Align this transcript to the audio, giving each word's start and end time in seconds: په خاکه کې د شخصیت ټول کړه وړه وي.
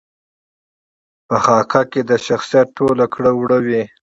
په 1.27 1.35
خاکه 1.45 1.81
کې 1.91 2.01
د 2.09 2.11
شخصیت 2.27 2.67
ټول 2.77 2.97
کړه 3.13 3.31
وړه 3.39 3.59
وي. 3.65 3.83